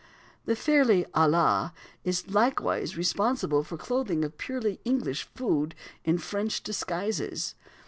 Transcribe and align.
The 0.45 0.55
fairy 0.55 1.05
"Ala" 1.15 1.75
is 2.03 2.27
likewise 2.31 2.97
responsible 2.97 3.63
for 3.63 3.77
the 3.77 3.83
clothing 3.83 4.25
of 4.25 4.35
purely 4.35 4.79
English 4.83 5.29
food 5.35 5.75
in 6.03 6.17
French 6.17 6.63
disguises. 6.63 7.53